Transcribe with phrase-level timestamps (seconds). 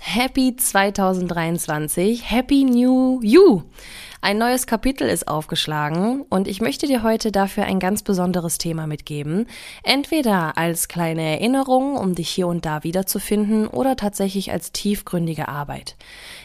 [0.00, 3.62] Happy 2023, Happy New You.
[4.20, 8.86] Ein neues Kapitel ist aufgeschlagen und ich möchte dir heute dafür ein ganz besonderes Thema
[8.86, 9.46] mitgeben.
[9.82, 15.96] Entweder als kleine Erinnerung, um dich hier und da wiederzufinden oder tatsächlich als tiefgründige Arbeit.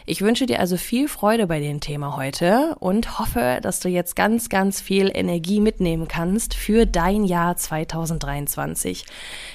[0.05, 4.17] Ich wünsche dir also viel Freude bei dem Thema heute und hoffe, dass du jetzt
[4.17, 9.05] ganz, ganz viel Energie mitnehmen kannst für dein Jahr 2023.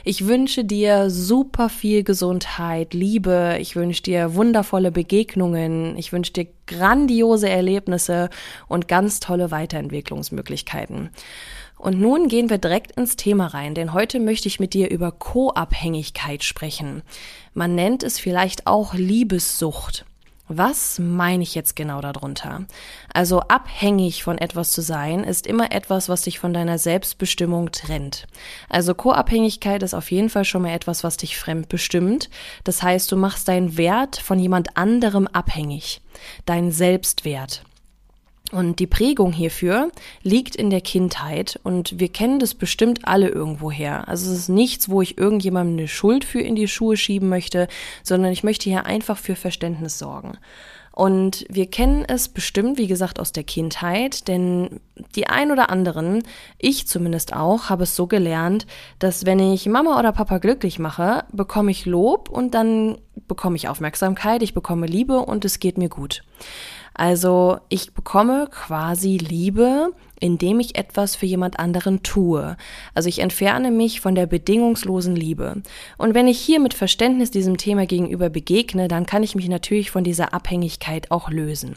[0.05, 6.47] Ich wünsche dir super viel Gesundheit, Liebe, ich wünsche dir wundervolle Begegnungen, ich wünsche dir
[6.67, 8.31] grandiose Erlebnisse
[8.69, 11.11] und ganz tolle Weiterentwicklungsmöglichkeiten.
[11.77, 15.13] Und nun gehen wir direkt ins Thema rein, denn heute möchte ich mit dir über
[15.13, 17.03] Co-Abhängigkeit sprechen.
[17.53, 20.07] Man nennt es vielleicht auch Liebessucht.
[20.49, 22.65] Was meine ich jetzt genau darunter?
[23.13, 28.27] Also abhängig von etwas zu sein, ist immer etwas, was dich von deiner Selbstbestimmung trennt.
[28.71, 32.31] Also Co-Abhängigkeit ist auf jeden Fall schon mal etwas, was dich fremdbestimmt.
[32.65, 36.01] Das heißt, du machst deinen Wert von jemand anderem abhängig.
[36.47, 37.63] Dein Selbstwert.
[38.51, 39.91] Und die Prägung hierfür
[40.23, 44.09] liegt in der Kindheit und wir kennen das bestimmt alle irgendwoher.
[44.09, 47.69] Also es ist nichts, wo ich irgendjemandem eine Schuld für in die Schuhe schieben möchte,
[48.03, 50.39] sondern ich möchte hier einfach für Verständnis sorgen.
[50.99, 54.81] Und wir kennen es bestimmt, wie gesagt, aus der Kindheit, denn
[55.15, 56.25] die ein oder anderen,
[56.59, 58.67] ich zumindest auch, habe es so gelernt,
[58.99, 62.99] dass wenn ich Mama oder Papa glücklich mache, bekomme ich Lob und dann
[63.29, 66.25] bekomme ich Aufmerksamkeit, ich bekomme Liebe und es geht mir gut.
[66.99, 72.57] Also ich bekomme quasi Liebe, indem ich etwas für jemand anderen tue.
[72.93, 75.63] Also ich entferne mich von der bedingungslosen Liebe.
[75.97, 79.93] Und wenn ich hier mit Verständnis diesem Thema gegenüber begegne, dann kann ich mich natürlich
[79.93, 81.77] von dieser Abhängigkeit auch lösen.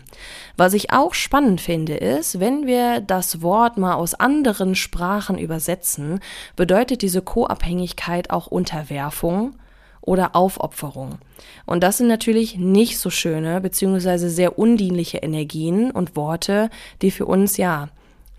[0.57, 6.19] Was ich auch spannend finde, ist, wenn wir das Wort mal aus anderen Sprachen übersetzen,
[6.55, 9.53] bedeutet diese Co-Abhängigkeit auch Unterwerfung
[10.01, 11.19] oder Aufopferung.
[11.65, 16.69] Und das sind natürlich nicht so schöne beziehungsweise sehr undienliche Energien und Worte,
[17.01, 17.89] die für uns ja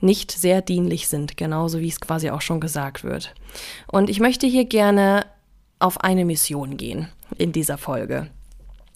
[0.00, 3.34] nicht sehr dienlich sind, genauso wie es quasi auch schon gesagt wird.
[3.87, 5.25] Und ich möchte hier gerne
[5.78, 7.09] auf eine Mission gehen
[7.39, 8.29] in dieser Folge.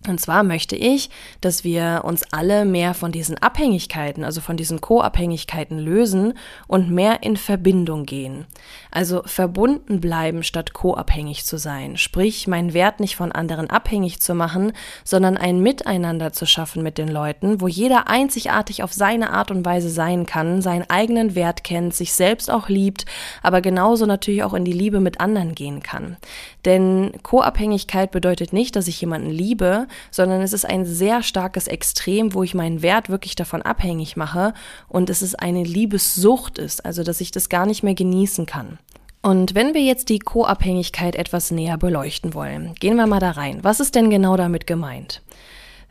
[0.09, 4.81] Und zwar möchte ich, dass wir uns alle mehr von diesen Abhängigkeiten, also von diesen
[4.81, 6.35] Co-Abhängigkeiten lösen
[6.67, 8.47] und mehr in Verbindung gehen.
[8.91, 11.97] Also verbunden bleiben, statt co-abhängig zu sein.
[11.97, 14.73] Sprich, meinen Wert nicht von anderen abhängig zu machen,
[15.05, 19.65] sondern ein Miteinander zu schaffen mit den Leuten, wo jeder einzigartig auf seine Art und
[19.65, 23.05] Weise sein kann, seinen eigenen Wert kennt, sich selbst auch liebt,
[23.43, 26.17] aber genauso natürlich auch in die Liebe mit anderen gehen kann.
[26.65, 32.35] Denn Co-Abhängigkeit bedeutet nicht, dass ich jemanden liebe, sondern es ist ein sehr starkes Extrem,
[32.35, 34.55] wo ich meinen Wert wirklich davon abhängig mache
[34.89, 38.79] und es ist eine Liebessucht ist, also dass ich das gar nicht mehr genießen kann.
[39.23, 43.59] Und wenn wir jetzt die Co-Abhängigkeit etwas näher beleuchten wollen, gehen wir mal da rein.
[43.63, 45.21] Was ist denn genau damit gemeint?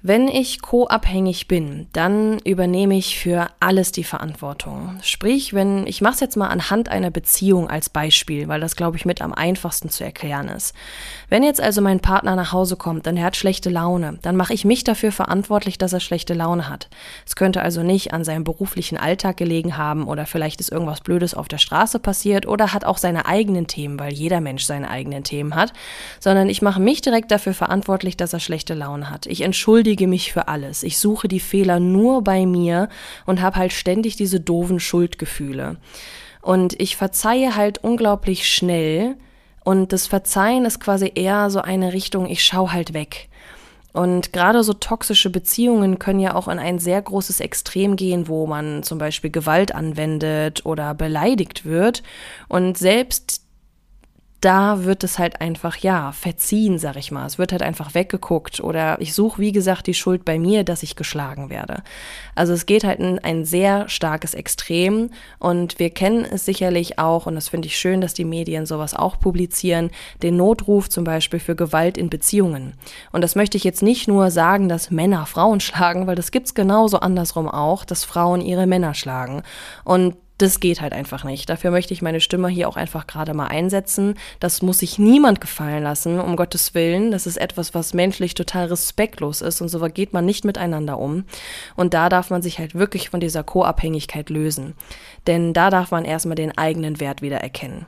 [0.07, 4.99] Wenn ich co-abhängig bin, dann übernehme ich für alles die Verantwortung.
[5.01, 8.97] Sprich, wenn ich mache es jetzt mal anhand einer Beziehung als Beispiel, weil das glaube
[8.97, 10.75] ich mit am einfachsten zu erklären ist.
[11.27, 14.53] Wenn jetzt also mein Partner nach Hause kommt und er hat schlechte Laune, dann mache
[14.53, 16.87] ich mich dafür verantwortlich, dass er schlechte Laune hat.
[17.25, 21.33] Es könnte also nicht an seinem beruflichen Alltag gelegen haben oder vielleicht ist irgendwas Blödes
[21.33, 25.23] auf der Straße passiert oder hat auch seine eigenen Themen, weil jeder Mensch seine eigenen
[25.23, 25.73] Themen hat,
[26.19, 29.25] sondern ich mache mich direkt dafür verantwortlich, dass er schlechte Laune hat.
[29.25, 30.83] Ich entschuldige entschuldige mich für alles.
[30.83, 32.89] Ich suche die Fehler nur bei mir
[33.25, 35.77] und habe halt ständig diese doofen Schuldgefühle.
[36.41, 39.15] Und ich verzeihe halt unglaublich schnell.
[39.63, 43.29] Und das Verzeihen ist quasi eher so eine Richtung, ich schau halt weg.
[43.93, 48.45] Und gerade so toxische Beziehungen können ja auch in ein sehr großes Extrem gehen, wo
[48.45, 52.03] man zum Beispiel Gewalt anwendet oder beleidigt wird.
[52.49, 53.44] Und selbst
[54.41, 57.25] da wird es halt einfach, ja, verziehen, sag ich mal.
[57.25, 60.83] Es wird halt einfach weggeguckt oder ich suche, wie gesagt, die Schuld bei mir, dass
[60.83, 61.81] ich geschlagen werde.
[62.35, 65.09] Also es geht halt in ein sehr starkes Extrem
[65.39, 68.93] und wir kennen es sicherlich auch und das finde ich schön, dass die Medien sowas
[68.93, 69.89] auch publizieren,
[70.21, 72.73] den Notruf zum Beispiel für Gewalt in Beziehungen.
[73.11, 76.53] Und das möchte ich jetzt nicht nur sagen, dass Männer Frauen schlagen, weil das gibt's
[76.53, 79.41] genauso andersrum auch, dass Frauen ihre Männer schlagen.
[79.83, 81.49] Und das geht halt einfach nicht.
[81.49, 84.15] Dafür möchte ich meine Stimme hier auch einfach gerade mal einsetzen.
[84.39, 87.11] Das muss sich niemand gefallen lassen, um Gottes Willen.
[87.11, 91.25] Das ist etwas, was menschlich total respektlos ist und so geht man nicht miteinander um.
[91.75, 94.73] Und da darf man sich halt wirklich von dieser Co-Abhängigkeit lösen.
[95.27, 97.85] Denn da darf man erstmal den eigenen Wert wieder erkennen.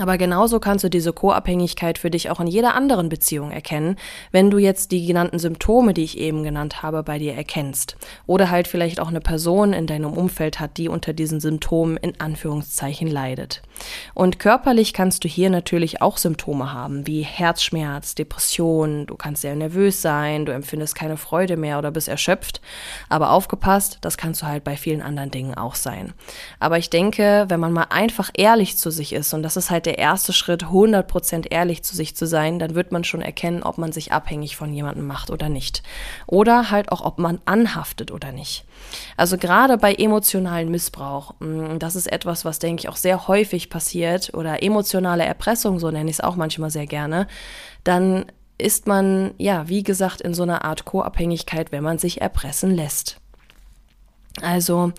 [0.00, 3.96] Aber genauso kannst du diese Co-Abhängigkeit für dich auch in jeder anderen Beziehung erkennen,
[4.32, 7.96] wenn du jetzt die genannten Symptome, die ich eben genannt habe, bei dir erkennst.
[8.26, 12.20] Oder halt vielleicht auch eine Person in deinem Umfeld hat, die unter diesen Symptomen in
[12.20, 13.62] Anführungszeichen leidet.
[14.14, 19.54] Und körperlich kannst du hier natürlich auch Symptome haben, wie Herzschmerz, Depression, du kannst sehr
[19.54, 22.60] nervös sein, du empfindest keine Freude mehr oder bist erschöpft.
[23.08, 26.14] Aber aufgepasst, das kannst du halt bei vielen anderen Dingen auch sein.
[26.58, 29.83] Aber ich denke, wenn man mal einfach ehrlich zu sich ist, und das ist halt
[29.84, 33.62] halt der erste Schritt, 100% ehrlich zu sich zu sein, dann wird man schon erkennen,
[33.62, 35.82] ob man sich abhängig von jemandem macht oder nicht.
[36.26, 38.64] Oder halt auch, ob man anhaftet oder nicht.
[39.16, 43.70] Also gerade bei emotionalen Missbrauch, mm, das ist etwas, was denke ich auch sehr häufig
[43.70, 47.26] passiert oder emotionale Erpressung, so nenne ich es auch manchmal sehr gerne,
[47.82, 48.26] dann
[48.56, 53.18] ist man, ja, wie gesagt, in so einer Art Co-Abhängigkeit, wenn man sich erpressen lässt.
[54.40, 54.92] Also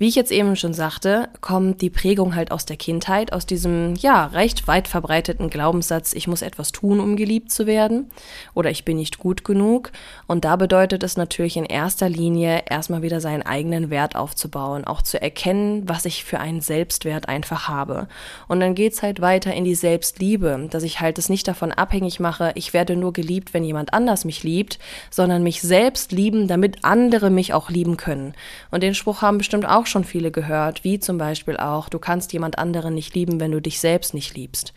[0.00, 3.96] wie ich jetzt eben schon sagte, kommt die Prägung halt aus der Kindheit, aus diesem,
[3.96, 8.10] ja, recht weit verbreiteten Glaubenssatz, ich muss etwas tun, um geliebt zu werden
[8.54, 9.92] oder ich bin nicht gut genug.
[10.26, 15.02] Und da bedeutet es natürlich in erster Linie erstmal wieder seinen eigenen Wert aufzubauen, auch
[15.02, 18.08] zu erkennen, was ich für einen Selbstwert einfach habe.
[18.48, 22.20] Und dann geht's halt weiter in die Selbstliebe, dass ich halt es nicht davon abhängig
[22.20, 24.78] mache, ich werde nur geliebt, wenn jemand anders mich liebt,
[25.10, 28.32] sondern mich selbst lieben, damit andere mich auch lieben können.
[28.70, 32.32] Und den Spruch haben bestimmt auch schon viele gehört, wie zum Beispiel auch, du kannst
[32.32, 34.72] jemand anderen nicht lieben, wenn du dich selbst nicht liebst.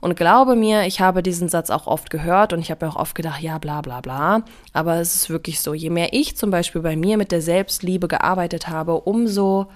[0.00, 2.96] Und glaube mir, ich habe diesen Satz auch oft gehört und ich habe mir auch
[2.96, 4.42] oft gedacht, ja, bla bla bla.
[4.72, 8.08] Aber es ist wirklich so, je mehr ich zum Beispiel bei mir mit der Selbstliebe
[8.08, 9.68] gearbeitet habe, umso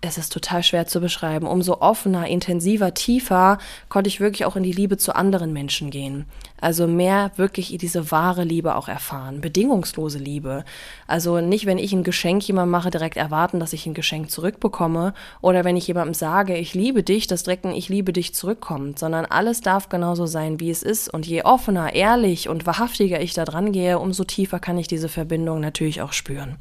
[0.00, 1.46] es ist total schwer zu beschreiben.
[1.46, 3.58] Umso offener, intensiver, tiefer
[3.88, 6.26] konnte ich wirklich auch in die Liebe zu anderen Menschen gehen.
[6.60, 9.40] Also mehr wirklich diese wahre Liebe auch erfahren.
[9.40, 10.64] Bedingungslose Liebe.
[11.08, 15.14] Also nicht, wenn ich ein Geschenk jemandem mache, direkt erwarten, dass ich ein Geschenk zurückbekomme.
[15.40, 19.00] Oder wenn ich jemandem sage, ich liebe dich, dass direkt ein Ich liebe dich zurückkommt.
[19.00, 21.12] Sondern alles darf genauso sein, wie es ist.
[21.12, 25.08] Und je offener, ehrlich und wahrhaftiger ich da dran gehe, umso tiefer kann ich diese
[25.08, 26.56] Verbindung natürlich auch spüren.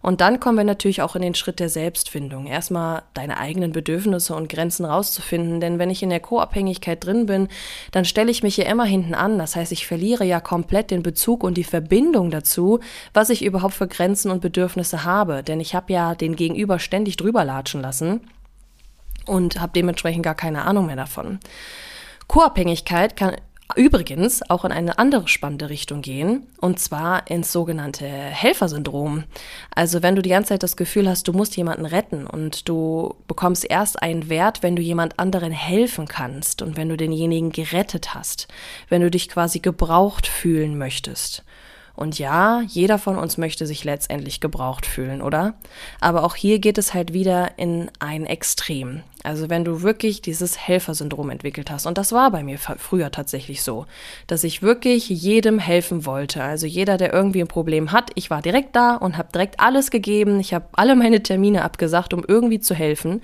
[0.00, 2.46] Und dann kommen wir natürlich auch in den Schritt der Selbstfindung.
[2.46, 7.48] Erstmal deine eigenen Bedürfnisse und Grenzen rauszufinden, denn wenn ich in der Co-Abhängigkeit drin bin,
[7.90, 9.38] dann stelle ich mich hier immer hinten an.
[9.38, 12.80] Das heißt, ich verliere ja komplett den Bezug und die Verbindung dazu,
[13.12, 15.42] was ich überhaupt für Grenzen und Bedürfnisse habe.
[15.42, 18.20] Denn ich habe ja den Gegenüber ständig drüber latschen lassen
[19.26, 21.38] und habe dementsprechend gar keine Ahnung mehr davon.
[22.28, 23.36] Co-Abhängigkeit kann
[23.76, 29.24] übrigens auch in eine andere spannende Richtung gehen, und zwar ins sogenannte Helfersyndrom.
[29.74, 33.14] Also wenn du die ganze Zeit das Gefühl hast, du musst jemanden retten und du
[33.26, 38.14] bekommst erst einen Wert, wenn du jemand anderen helfen kannst und wenn du denjenigen gerettet
[38.14, 38.48] hast,
[38.88, 41.44] wenn du dich quasi gebraucht fühlen möchtest.
[41.98, 45.54] Und ja, jeder von uns möchte sich letztendlich gebraucht fühlen, oder?
[46.00, 49.02] Aber auch hier geht es halt wieder in ein Extrem.
[49.24, 53.64] Also wenn du wirklich dieses Helfersyndrom entwickelt hast, und das war bei mir früher tatsächlich
[53.64, 53.84] so,
[54.28, 56.40] dass ich wirklich jedem helfen wollte.
[56.40, 59.90] Also jeder, der irgendwie ein Problem hat, ich war direkt da und habe direkt alles
[59.90, 60.38] gegeben.
[60.38, 63.22] Ich habe alle meine Termine abgesagt, um irgendwie zu helfen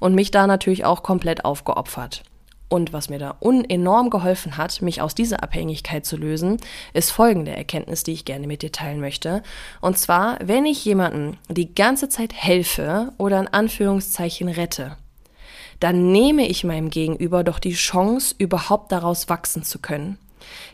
[0.00, 2.24] und mich da natürlich auch komplett aufgeopfert.
[2.68, 6.56] Und was mir da enorm geholfen hat, mich aus dieser Abhängigkeit zu lösen,
[6.94, 9.44] ist folgende Erkenntnis, die ich gerne mit dir teilen möchte.
[9.80, 14.96] Und zwar, wenn ich jemandem die ganze Zeit helfe oder in Anführungszeichen rette,
[15.78, 20.18] dann nehme ich meinem Gegenüber doch die Chance, überhaupt daraus wachsen zu können.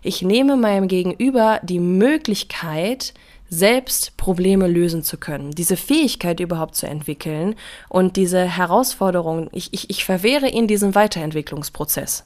[0.03, 3.15] Ich nehme meinem Gegenüber die Möglichkeit,
[3.53, 7.55] selbst Probleme lösen zu können, diese Fähigkeit überhaupt zu entwickeln
[7.91, 12.25] und diese Herausforderung, ich, ich, ich verwehre ihnen diesen Weiterentwicklungsprozess.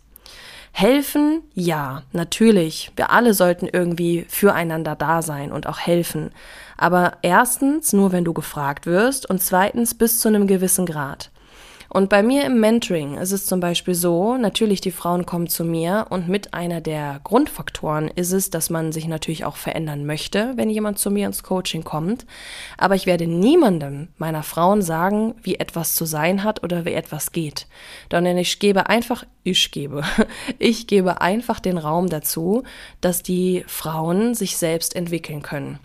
[0.70, 2.92] Helfen, ja, natürlich.
[2.94, 6.30] Wir alle sollten irgendwie füreinander da sein und auch helfen.
[6.76, 11.30] Aber erstens nur, wenn du gefragt wirst und zweitens bis zu einem gewissen Grad.
[11.96, 15.64] Und bei mir im Mentoring ist es zum Beispiel so, natürlich die Frauen kommen zu
[15.64, 20.52] mir und mit einer der Grundfaktoren ist es, dass man sich natürlich auch verändern möchte,
[20.56, 22.26] wenn jemand zu mir ins Coaching kommt.
[22.76, 27.32] Aber ich werde niemandem meiner Frauen sagen, wie etwas zu sein hat oder wie etwas
[27.32, 27.66] geht.
[28.12, 30.02] Sondern ich gebe einfach, ich gebe,
[30.58, 32.64] ich gebe einfach den Raum dazu,
[33.00, 35.78] dass die Frauen sich selbst entwickeln können.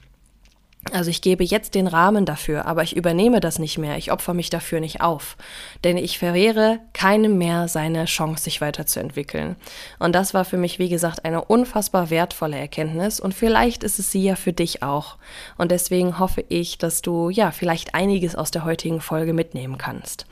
[0.90, 4.34] Also ich gebe jetzt den Rahmen dafür, aber ich übernehme das nicht mehr, ich opfer
[4.34, 5.38] mich dafür nicht auf,
[5.84, 9.58] denn ich verwehre keinem mehr seine Chance, sich weiterzuentwickeln.
[10.00, 14.12] Und das war für mich, wie gesagt, eine unfassbar wertvolle Erkenntnis und vielleicht ist es
[14.12, 15.18] sie ja für dich auch.
[15.56, 20.26] Und deswegen hoffe ich, dass du ja vielleicht einiges aus der heutigen Folge mitnehmen kannst.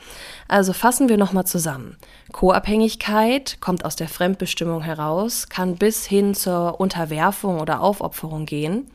[0.47, 1.95] Also fassen wir nochmal zusammen.
[2.31, 8.89] Co-Abhängigkeit kommt aus der Fremdbestimmung heraus, kann bis hin zur Unterwerfung oder Aufopferung gehen.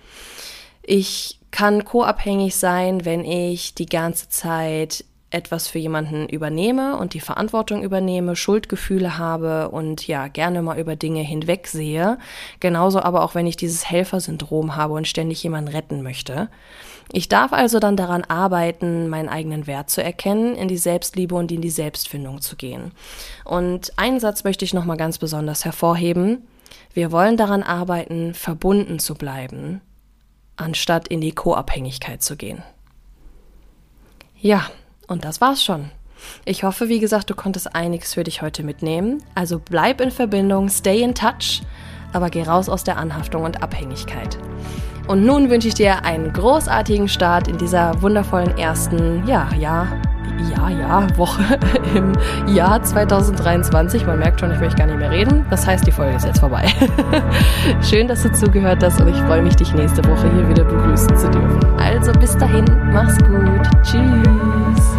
[0.82, 7.20] Ich kann co-abhängig sein, wenn ich die ganze Zeit etwas für jemanden übernehme und die
[7.20, 12.18] Verantwortung übernehme, Schuldgefühle habe und ja, gerne mal über Dinge hinwegsehe.
[12.58, 16.48] Genauso aber auch, wenn ich dieses Helfersyndrom habe und ständig jemanden retten möchte.
[17.12, 21.52] Ich darf also dann daran arbeiten, meinen eigenen Wert zu erkennen, in die Selbstliebe und
[21.52, 22.90] in die Selbstfindung zu gehen.
[23.44, 26.48] Und einen Satz möchte ich nochmal ganz besonders hervorheben.
[26.94, 29.82] Wir wollen daran arbeiten, verbunden zu bleiben,
[30.56, 32.62] anstatt in die Co-Abhängigkeit zu gehen.
[34.40, 34.66] Ja,
[35.06, 35.90] und das war's schon.
[36.44, 39.22] Ich hoffe, wie gesagt, du konntest einiges für dich heute mitnehmen.
[39.34, 41.62] Also bleib in Verbindung, stay in touch,
[42.12, 44.38] aber geh raus aus der Anhaftung und Abhängigkeit.
[45.06, 50.00] Und nun wünsche ich dir einen großartigen Start in dieser wundervollen ersten, ja, ja,
[50.50, 51.42] ja, ja, Woche
[51.94, 52.12] im
[52.46, 54.06] Jahr 2023.
[54.06, 55.44] Man merkt schon, ich möchte gar nicht mehr reden.
[55.50, 56.66] Das heißt, die Folge ist jetzt vorbei.
[57.82, 61.16] Schön, dass du zugehört hast und ich freue mich, dich nächste Woche hier wieder begrüßen
[61.16, 61.60] zu dürfen.
[61.78, 63.62] Also bis dahin, mach's gut.
[63.82, 64.93] Tschüss.